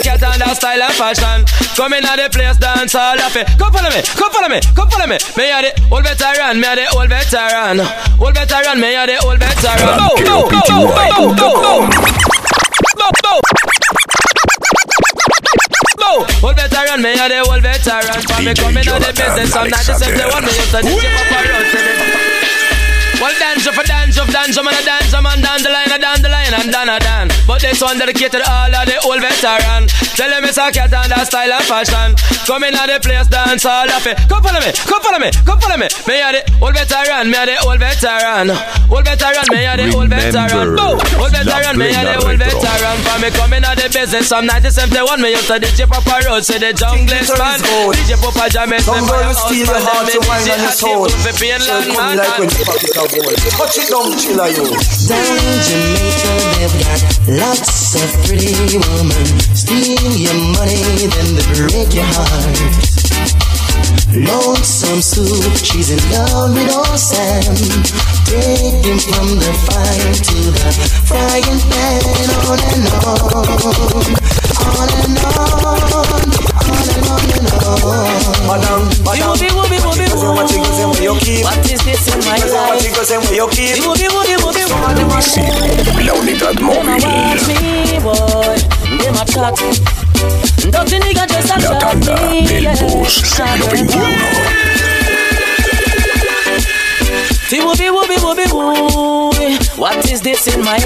[0.00, 1.44] A cat and a style and fashion.
[1.76, 3.44] Come in at the place, dance all of it.
[3.60, 5.20] Come follow me, come follow me, come follow me.
[5.36, 7.84] Me are the old veteran, me are the old veteran.
[8.16, 10.00] Old veteran, me are the old veteran.
[10.00, 11.84] Bow, bow, bow, bow, bow.
[12.96, 13.44] Bow, bow.
[16.00, 16.48] Bow.
[16.48, 18.24] Old veteran, me are the old veteran.
[18.24, 21.68] For me coming out the business, I'm not the one me used to Road.
[23.20, 25.88] Well, dance up, dance up, dance up, man, a dance up, man, down the line,
[25.88, 27.28] a down the line, and down a down.
[27.48, 29.88] But this one dedicated all of the old veteran.
[30.14, 32.12] Tell them it's a cat and a style and fashion.
[32.44, 34.20] Come in at the place, dance all of it.
[34.28, 35.88] Come follow me, come follow me, come follow me.
[36.04, 38.52] Me are the old veteran, me are the old veteran.
[38.92, 40.76] Old veteran, me are the old veteran.
[40.76, 40.96] Boom!
[41.16, 42.96] Old veteran, me are the old veteran.
[43.00, 46.60] For me coming at the business, from 1971, me used to DJ Papa Road, say
[46.60, 47.56] the jungle is man.
[47.96, 51.08] DJ Papa Jam, me Some girl steal your heart to wine on your soul.
[51.08, 52.16] For being So land funny man.
[52.20, 52.64] like when you
[53.56, 53.70] pop
[54.16, 54.66] chiller you.
[55.06, 57.00] Down in Jamaica, they've got
[57.42, 59.26] lots of pretty women.
[59.54, 62.90] Steal your money, then they break your heart.
[64.10, 67.54] Lonesome soup, she's in love with old Sam.
[68.26, 70.68] Take him from the fire to the
[71.06, 72.02] frying pan,
[72.46, 74.39] on and on,
[82.84, 83.76] you go say where you keep.
[99.80, 100.76] What is this in my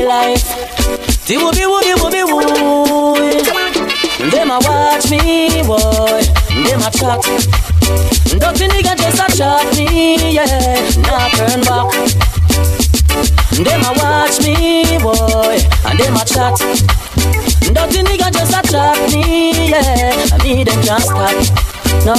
[4.30, 6.22] them a watch me, boy.
[6.48, 7.20] Them a chat.
[8.30, 10.80] Don't Dirty nigga just a chat me, yeah.
[11.04, 11.92] Nah turn back.
[13.52, 15.60] Them a watch me, boy.
[15.84, 16.56] And them a chat.
[17.60, 20.32] Don't Dirty nigga just a chat me, yeah.
[20.32, 21.74] And me them can't stop.
[22.04, 22.14] No,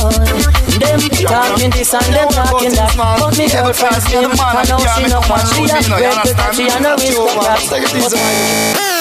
[0.79, 2.93] them talking this and them talking that.
[2.95, 6.55] But me girl fast, me man, I know she no man, she a great because
[6.55, 8.94] she a no risk of that.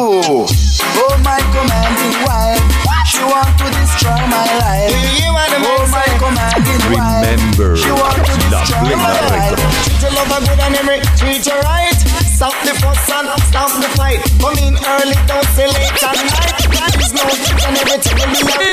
[0.00, 0.46] Ooh.
[0.48, 2.62] Oh, my commanding wife.
[3.06, 4.88] She want to destroy my life.
[4.88, 7.24] Do you wanna oh, my commanding wife.
[7.24, 9.56] Remember, she want to destroy my life.
[9.84, 11.96] Treat your lover good and every treat her right.
[12.36, 14.20] Stop the fuss and stop the fight.
[14.40, 16.55] Come in early, don't stay late at night.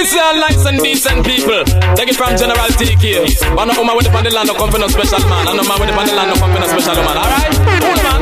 [0.04, 1.64] Israelites and decent people.
[1.96, 3.34] Take it from General TK.
[3.56, 5.48] Man, no woman with the land, no come for no special man.
[5.48, 7.18] And no man with the land, no come for no special man.
[7.18, 7.54] Alright?
[7.58, 8.22] come on,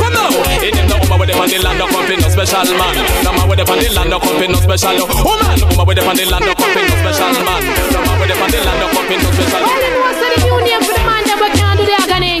[0.00, 0.32] Come now.
[0.64, 2.94] It ain't no woman with the land, no come for no special man.
[3.22, 5.58] No man with the land, no come for no special woman.
[5.70, 7.60] Woman with the land, no come for no special man.
[7.94, 9.76] No man with the land, no come for no special man.
[9.76, 12.34] Woman was the new name for the man that we can't do the agony.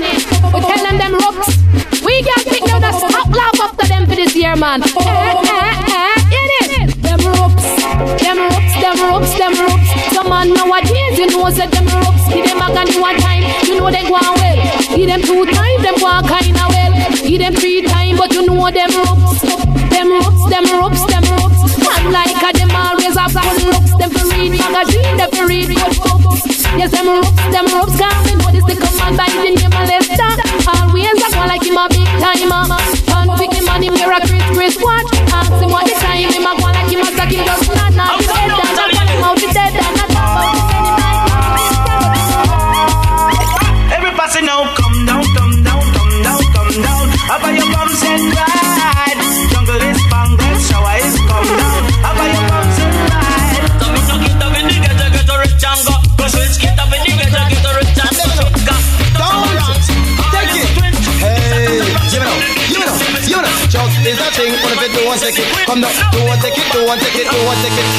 [0.50, 1.48] We tell them them ropes.
[2.02, 4.82] We can't pick them that's love after them for this year, man.
[4.82, 5.99] Eh, eh, eh.
[8.00, 9.88] Them ropes, them ropes, them ropes.
[10.16, 12.24] Some man nowadays, you know, said them ropes.
[12.32, 14.56] Give them a gun one time, you know they go well.
[14.96, 16.92] Give them two times, them go kind of well.
[17.20, 19.44] Give them three times, but you know them ropes.
[19.92, 21.60] Them ropes, them ropes, them ropes.
[21.84, 23.92] Man like a them always after ropes.
[24.00, 26.64] Them for read magazine, them for read good books.
[26.80, 30.32] Yes, them ropes, them ropes coming, What is the command by the name of Lester.
[30.72, 32.64] Always I go like him a big timer.
[33.12, 35.04] Can't pick him on him, wear a Chris Chris watch.
[35.36, 38.69] Ask him what the time him a go him, attack him, just.
[66.90, 67.89] one ticket, two one ticket,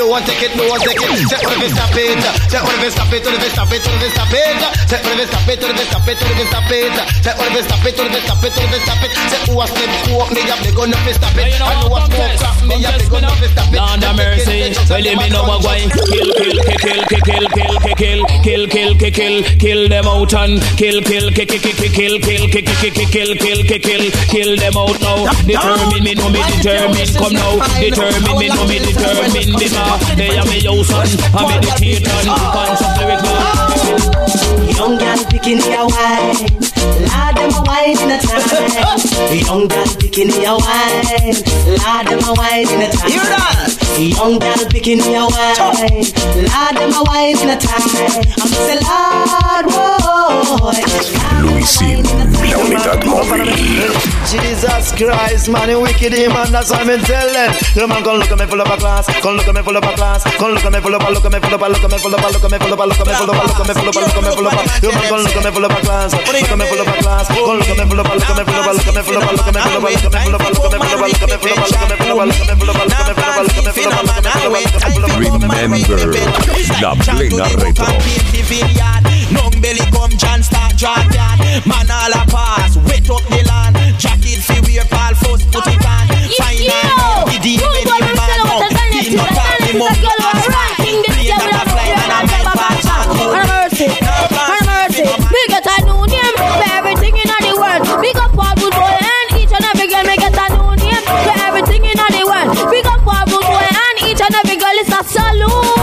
[0.00, 1.28] do one take it, no one take it.
[1.28, 2.16] Check what if it stop it.
[2.48, 4.32] Check what if it stop it, what if it stop it, what if it stop
[4.32, 4.56] it.
[4.88, 6.72] Check what if it stop it, what if it stop it, what if it stop
[6.72, 6.88] it.
[7.20, 9.04] Check what if it stop it, what if it stop it, what if it stop
[9.04, 9.12] it.
[9.28, 11.52] Check who has been coke, me have been gonna fist stop it.
[11.60, 13.76] I know what's more crap, me have been gonna fist stop it.
[13.76, 18.00] Lord have mercy, well let me know what kill, Kill, kill, kill, kill, kill, kill,
[18.00, 21.92] kill, kill, kill, kill, kill, kill, kill them out and kill, kill, kill, kill, kill,
[21.92, 25.28] kill, kill, kill, kill, kill, kill, kill, kill kill, kill, kill, them out now.
[25.44, 27.60] Determine me, no me determine, come now.
[27.76, 29.89] Determine me, no me determine, demand.
[30.16, 36.36] They are me use and I meditate and conscious lyrical Young girl picking your wine.
[37.10, 39.38] Lad them a wine in the time.
[39.38, 41.36] Young girl picking your wine.
[41.80, 43.10] Lad them a wine in the time.
[44.00, 46.04] Young girl picking your wine.
[46.48, 47.82] Lad them a wine in the time.
[48.40, 50.80] I'm just a lad boy.
[51.42, 52.02] Luisín,
[52.50, 53.48] la unidad móvil.
[54.30, 58.30] Jesus Christ, man, you wicked him, and that's why I'm telling Your man gon' look
[58.30, 60.52] at me full of a class, gon' look at me full of a class, gon'
[60.54, 61.98] look at me full of a, look at me full of a, look at me
[61.98, 63.30] full of a, look at me full of a, look at me full of a,
[63.30, 64.30] look at me full of a, look at me full of a full look me
[64.30, 67.06] full you look me full class, look me full look me full look me full
[67.56, 70.28] look me full look me full look me full look me full look me full
[70.30, 70.56] look me full look me
[71.70, 72.04] full
[72.50, 72.90] look me full look me full
[75.60, 75.96] Remember
[76.80, 77.86] la plena retro.
[77.86, 77.98] A
[105.12, 105.79] girl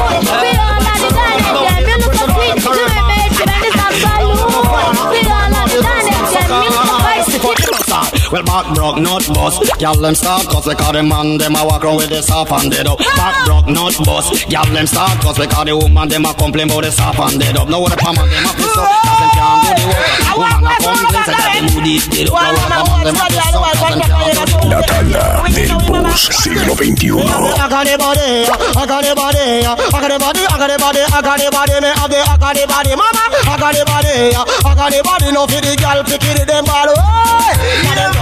[8.31, 9.63] Well, back broke, not bust.
[9.79, 12.71] Y'all them start cause because the man them a walk around with the soft and
[12.71, 12.99] dead up.
[12.99, 14.51] Back broke, not bust.
[14.51, 17.55] Y'all them start cause because the woman them a complain about the soft and dead
[17.55, 17.69] up.
[17.69, 20.11] Now what the palm and them a piss up cause them can't do the work.
[20.35, 22.35] Woman a complain say that them do this dead up.
[22.35, 24.67] Now what the palm and them a piss up cause them can't do the work.
[24.67, 27.23] La tanda del bus siglo XXI.
[27.23, 28.43] I got the body,
[28.75, 31.47] I got the body, I got the body, I got the body, I got the
[31.47, 34.91] body, me have the, I got the body, mama, I got the body, I got
[34.91, 38.16] the body, no for the girl picking them ball, oh,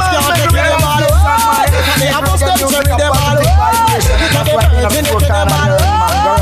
[2.97, 6.35] them carry them ball, oh, because they can't take them ball, oh.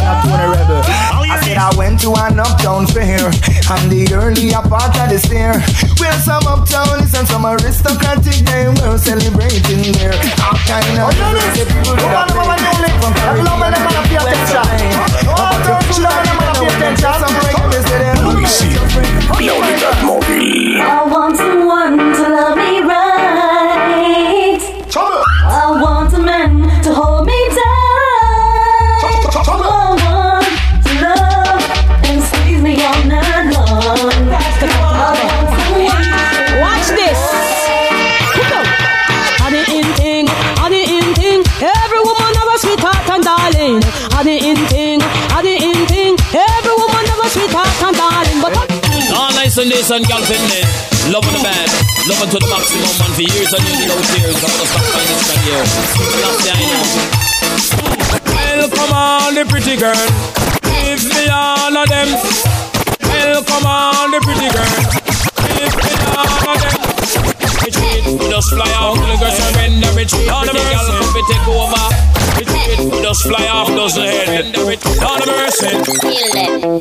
[1.34, 3.32] I said I went to an uptown fair.
[3.70, 5.58] I'm the earlier part of the stair.
[5.98, 10.14] Where some uptownies and some aristocratic they were celebrating there.
[10.46, 11.10] All kind of
[11.58, 14.94] the people that are playing from Caribbean to West Lane.
[15.34, 16.54] Up to China,
[17.02, 18.24] some reggae, say they're
[19.44, 20.80] La unidad móvil.
[20.80, 23.13] I want someone to love me right.
[49.84, 51.12] Nice and this and girl fitness.
[51.12, 51.72] Love the band.
[52.08, 54.40] Love to the maximum man for years and years without tears.
[54.40, 55.66] I'm gonna stop finding this here.
[56.24, 56.84] That's the I know.
[58.32, 60.08] Welcome on the pretty girl.
[60.64, 62.10] Give me all of them.
[63.12, 64.72] Welcome on the pretty girl.
[65.52, 66.80] Give me all of them.
[67.64, 68.96] Retreat, just fly off.
[68.96, 69.92] The girl surrender.
[70.00, 71.86] Retreat, on the girl come we take over.
[72.40, 73.68] Retreat, just fly off.
[73.68, 74.56] Doesn't head.
[74.56, 75.76] On the mercy.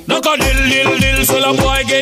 [0.07, 2.02] Duck a dill dill dill, so a boy get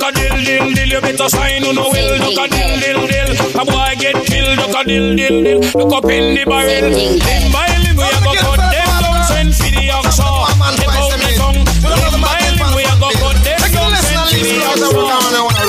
[0.00, 2.16] Duck a dill dill dill, you better sign on no will.
[2.16, 3.30] Duck a dill dill dill,
[3.60, 4.56] a boy get killed.
[4.56, 6.88] Duck a dill dill dill, look up in the barrel.
[6.88, 10.24] Limb by limb, we a go cut them down, send for the oxa.
[10.80, 11.60] Take out the tongue.
[11.84, 15.60] Limb by limb, we a go cut them down, send for the oxa.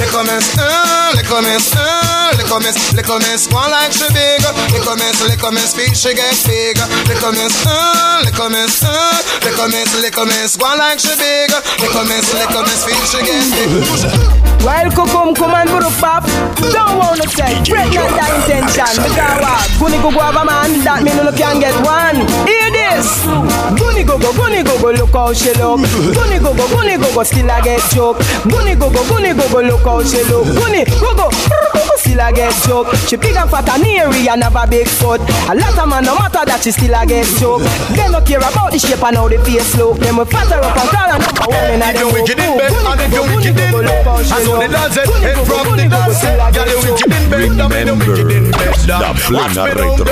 [0.00, 4.40] Little miss, uh, little miss, uh, little miss, little miss, one like she big.
[4.72, 6.80] Little miss, little miss, feet she get big.
[7.04, 9.12] Little miss, uh, little miss, uh,
[9.44, 11.52] little miss, little miss, one like she big.
[11.84, 14.48] Little miss, little miss, feet she get big.
[14.64, 16.24] Well, come, come and put pop.
[16.72, 18.88] Don't wanna say, break not that intention.
[19.04, 19.68] Because what?
[19.76, 22.24] Guni go go have a man that me no can get one.
[22.88, 23.24] Hear this?
[23.78, 25.80] Guni go go, guni go go, look how she look.
[26.14, 28.18] Guni go go, guni go go, still I get joke.
[28.48, 30.46] Guni go go, guni go go, look how she look.
[30.46, 31.30] Guni go go,
[31.96, 32.94] still I get joke.
[33.08, 35.20] She big and fat and hairy and have a big foot.
[35.48, 37.62] A lot of man no matter that she still I get joke.
[37.92, 39.98] They no care about the shape and how the face look.
[39.98, 42.72] Them will fatter up and call and up a woman and them wicked in bed
[42.72, 46.22] and if you wicked in bed I saw the dance head from the dance
[46.54, 50.04] Girl you wicked in bed and me wicked in bed La Watch plena retro.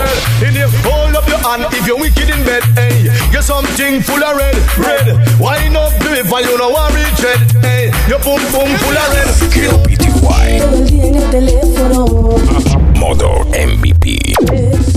[0.44, 1.05] In the hold up your
[1.46, 5.06] hand if you wicked in bed Hey, get something full of red, red
[5.38, 9.08] Wine up do it for you no worry dread Hey, your pum pum full of
[9.14, 10.06] red Quiero PTY.
[12.98, 14.18] Modo MVP.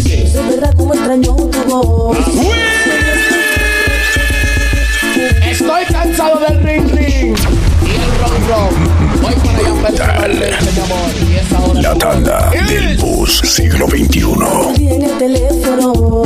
[0.05, 2.17] Es verdad como extraño tu voz.
[5.45, 7.35] Estoy cansado del ring ring
[7.85, 9.21] y el ron ron.
[9.21, 11.09] Voy para allá personalmente, mi amor.
[11.29, 11.81] Y es ahora.
[11.81, 14.87] La tanda del bus siglo XXI.
[14.87, 16.23] en el teléfono.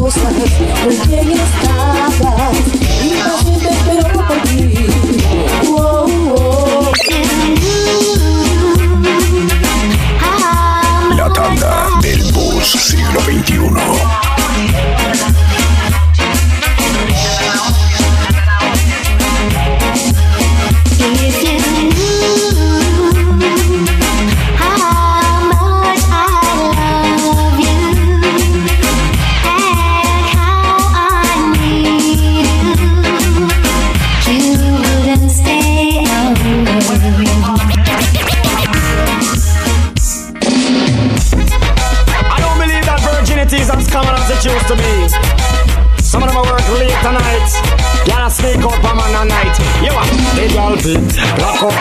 [0.00, 1.08] Muchas cosas.
[1.08, 1.69] Con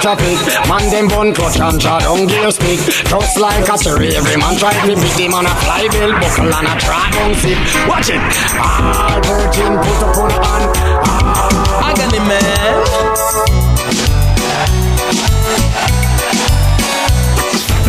[0.02, 0.40] traffic.
[0.68, 2.80] Man them bun clutch and shot on gear stick.
[3.06, 6.54] Just like a cherry, every man try to beat him on a fly bill buckle
[6.54, 7.60] and a track on sick.
[7.88, 8.22] Watch it.
[8.60, 10.62] All virgin put up on on.
[11.84, 12.76] I got the man.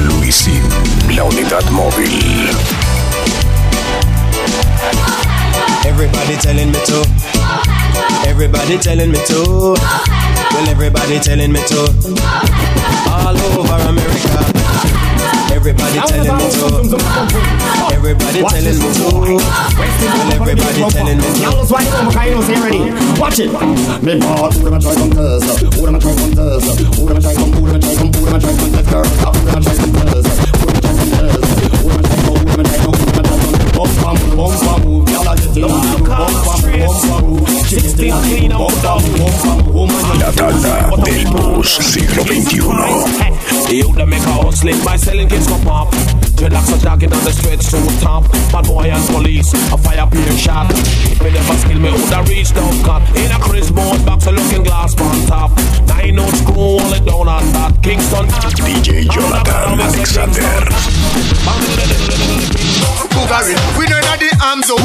[0.08, 0.64] Luisin,
[1.16, 2.50] la unidad móvil.
[5.86, 7.06] Everybody telling me to.
[8.26, 10.39] Everybody telling me to.
[10.52, 11.80] Well, everybody telling me to.
[13.08, 14.42] All over America.
[15.52, 16.66] Everybody telling me to.
[17.94, 19.06] Everybody telling me to.
[19.20, 21.40] Well, everybody telling me to.
[21.40, 22.80] Y'all swine over Kainos here ready.
[23.20, 23.50] Watch it.
[24.02, 25.60] Me bought who them a try come test.
[25.60, 26.80] Who them a try come test.
[26.98, 27.52] Who them a try come.
[27.52, 28.12] Who them a try come.
[28.12, 28.90] Who them a try come test.
[28.90, 29.14] Girl, who
[29.46, 30.34] them a try come test.
[30.50, 31.50] Who them a try come test.
[31.80, 32.94] Who them a try come.
[32.98, 33.09] Who
[33.84, 34.16] them a try come.
[34.20, 34.36] Who them a try come.
[34.36, 35.08] Bump, bump, bump, bump, move.
[35.08, 35.54] Y'all a get
[37.68, 38.70] 16 clean out
[40.18, 43.72] La tanda del blues siglo XXI.
[43.72, 46.19] You them make a hustling by selling kids for pop.
[46.40, 48.24] Dreadlocks are jogging on the stretch to the top.
[48.48, 50.72] Bad boy and police, a fire being shot.
[50.72, 53.04] If me never skill me, woulda reached out cut.
[53.12, 55.52] In a Chris Board box, a looking glass on top.
[55.84, 57.76] Nine note screw, hold it down on that.
[57.84, 58.24] Kingston.
[58.56, 60.64] DJ Jonathan Alexander.
[63.12, 64.80] Bugari, we know that the arms of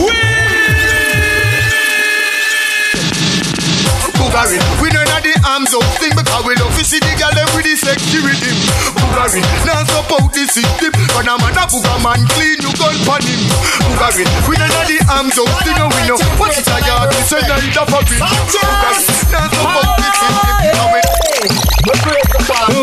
[4.20, 7.32] Bugari, we know that the arms of thing because we love to see the girl
[7.32, 7.45] them with
[7.76, 8.56] the sexy rhythm.
[8.96, 13.42] Bugari, now support the system, but I'm a booger man clean you gun pan him.
[13.84, 17.12] Bugari, we know that the arms of thing and we know what is a yard,
[17.12, 18.16] we say that it's a puppy.
[18.16, 21.05] Bugari, now support the system,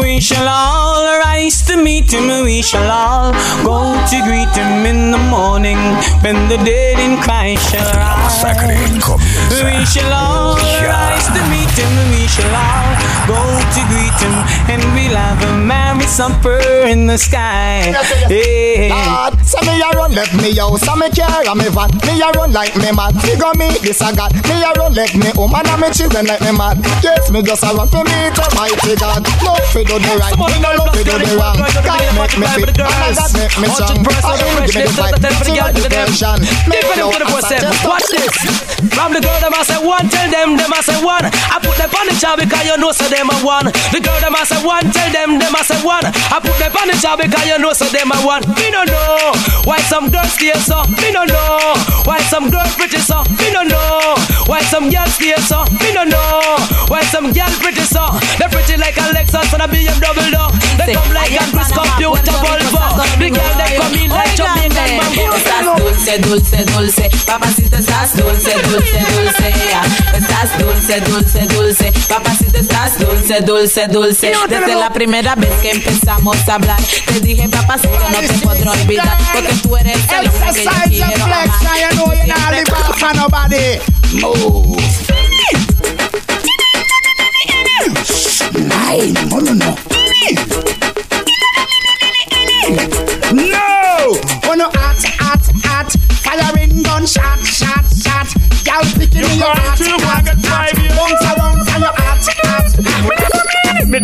[0.03, 2.45] we shall all rise to meet him.
[2.45, 3.33] We shall all
[3.65, 5.79] go to greet him in the morning
[6.23, 8.43] when the dead in Christ shall rise.
[9.51, 11.93] We shall all rise to meet him.
[12.11, 12.91] We shall all
[13.27, 13.41] go
[13.75, 14.35] to greet him,
[14.71, 17.93] and we'll have a merry supper in the sky.
[18.29, 18.89] Hey.
[18.89, 22.21] God, say me a run let me house and me care and me van Me
[22.21, 25.31] a run like me mad Figure me this a God Me a run let me
[25.37, 28.95] woman and me children like me mad Yes, me just a run to meet Almighty
[28.97, 32.39] God No fi do the right Me no love fi do the wrong God make
[32.39, 35.73] me fit And God make me strong I him give me the fight To my
[35.75, 36.39] detention
[36.71, 38.73] Make them to the boss just Watch this.
[38.91, 41.25] From the girl them I say one, tell them them I say one.
[41.25, 43.71] I put them on the job because you know so them a one.
[43.95, 46.05] The girl them I say one, tell them them I say one.
[46.05, 48.45] I put them on the job because you know so them a one.
[48.53, 49.33] Me no know
[49.65, 50.85] why some girls stay so.
[51.01, 51.73] Me no know
[52.05, 53.25] why some girls pretty so.
[53.41, 54.19] Me no know
[54.51, 55.65] why some girls stay so.
[55.81, 56.59] Me no know
[56.91, 58.12] why some girls pretty so.
[58.39, 60.51] They pretty like a Lexus and a BMW though.
[60.85, 62.83] They come like a Chris computer Volvo.
[63.19, 65.33] The girl they come in like Jamaican bamboo.
[65.79, 67.11] Dulce, dulce, dulce.
[67.27, 69.49] Papacito, estás dulce, dulce, dulce.
[70.15, 71.93] Estás dulce, dulce, dulce.
[72.09, 74.33] Papacito, estás dulce, dulce, dulce.
[74.49, 79.19] Desde la primera vez que empezamos a hablar, te dije, papacito, no te podré olvidar.
[79.33, 81.63] Porque tú eres el hombre que yo Exercise your quiero flex amar.
[81.63, 83.79] Now you know you're not the for nobody
[84.21, 85.22] Move
[88.95, 89.75] Ay, no, no, no.
[93.33, 94.21] No!
[94.47, 98.29] When you hot, hot, hot, firing gun, shot, shot, shot.
[98.67, 101.22] Y'all picking in your hot, hot, hot.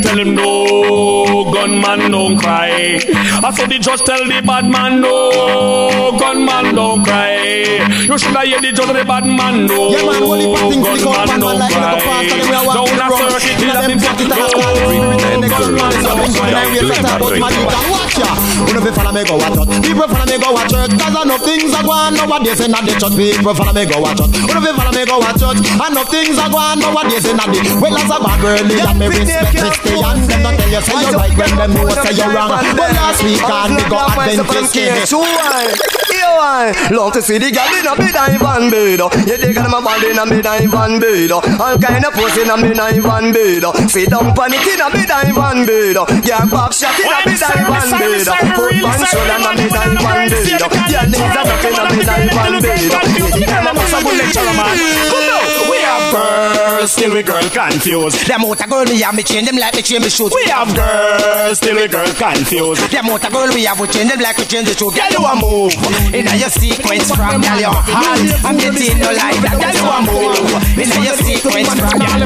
[0.02, 2.98] Tell him no, gunman don't cry.
[3.42, 7.84] I saw the judge tell the bad man no, gunman don't cry.
[8.08, 10.68] You should have hear the judge of the bad man no, Yeah, man, only bad
[10.72, 12.00] things stick out, gunman don't like cry.
[12.00, 13.30] past, and we are walking Down a around.
[13.32, 14.08] circuit, In till a a them no,
[15.18, 16.50] and a car, gunman don't cry.
[16.52, 18.30] then we set up with magic and watch ya.
[18.58, 19.70] Who know fi follow me go a church?
[19.84, 20.92] People follow me go a church.
[20.98, 23.14] Cause I know things are going nowadays in the church.
[23.18, 24.32] People follow me go a church.
[24.48, 25.60] Know fi follow me go a church?
[25.78, 27.46] I know things are going nowadays in the
[27.80, 28.64] well as a bad girl
[28.98, 30.28] me respect Christian.
[30.28, 32.50] Them not tell you say you're right when them know say you're wrong.
[32.76, 35.08] But last week and me go Adventist kid.
[36.90, 39.00] Love to see the girl in a bed and van bed.
[39.28, 41.30] You dig them a ball in a bed and van bed.
[41.32, 43.64] All kind of pussy in a bed and van bed.
[43.88, 45.96] Sit down pan it in a bed and van bed.
[46.24, 48.26] Yeah, pop shot in a bed and van bed.
[48.56, 50.60] Put pan shoulder in a bed and van bed.
[50.88, 52.92] Yeah, knees are up in a bed and van bed.
[53.16, 55.17] You dig them a bust a bullet lecture man.
[56.78, 58.26] We have girls, still we girl confused.
[58.28, 60.30] Them out a girl we have me change them like me change me shoes.
[60.30, 62.86] We have girls, still we girl confused.
[62.92, 64.94] Them out a girl we have we change them like we change the shoes.
[64.94, 65.74] Girl you a move
[66.14, 68.30] inna your sequence from girl your hand.
[68.46, 69.58] I'm getting no like that.
[69.58, 72.22] Girl you a move inna your sequence from girl.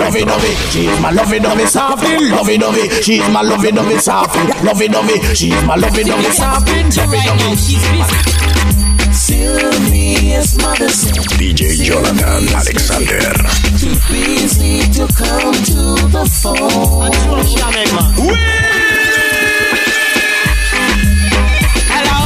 [0.00, 2.32] Lovey dovey, she's my lovey dovey softy.
[2.32, 4.40] Lovey dovey, she's my lovey dovey softy.
[4.64, 6.72] Lovey dovey, she's my lovey dovey softy.
[6.88, 8.87] Lovey dovey, Sylvia's mother said
[11.36, 13.20] DJ Jonathan Alexander.
[13.76, 17.10] too busy to come to the phone.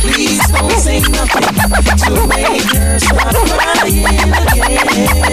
[0.00, 1.44] please don't say nothing
[1.98, 3.94] to make her start crying
[4.32, 4.72] again.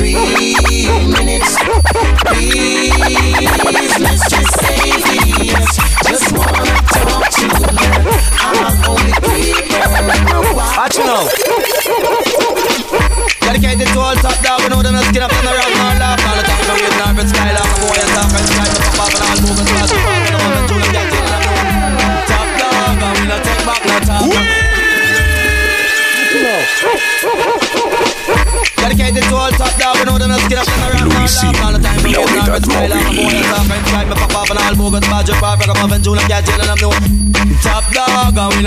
[0.00, 1.56] three minutes.
[2.24, 2.99] Three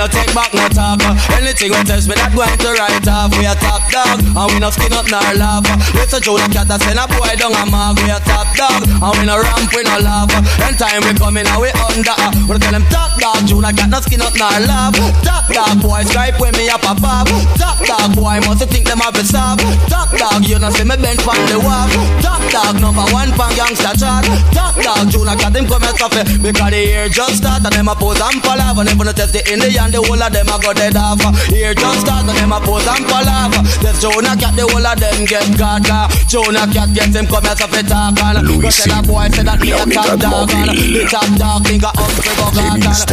[0.03, 0.99] no take back no talk.
[1.31, 3.31] Anything we test me, that going to write off.
[3.39, 5.63] We a top dog, and we no skin up nor laugh.
[5.95, 7.95] Listen to the cat, I send a boy down a mark.
[8.03, 10.27] We a top dog, and we no ramp, we no laugh.
[10.59, 12.15] Anytime we come in, and we under.
[12.51, 14.91] We tell them top dog, June cat no skin up nor laugh.
[15.23, 17.31] Top dog, boy, stripe when me up a pop.
[17.55, 19.63] Top dog, boy, must think them have a stop.
[19.87, 21.87] Top dog, you know see me bench from the wall.
[22.19, 24.27] Top dog, number one pan gangsta chat.
[24.51, 27.87] Top dog, June cat them come and suffer because the year just start and them
[27.87, 28.43] a pose and.
[28.43, 31.23] And if you test the Indian, the whole of them a go dead off.
[31.47, 33.55] Here just start and them a pose and off.
[33.79, 35.87] Test Jonah cat, the whole of them get God.
[36.27, 39.61] Jonah cat get him come so fit talk and go tell a boy say that
[39.63, 40.57] me a top dog uh.
[40.59, 43.12] and the top dog a up go God.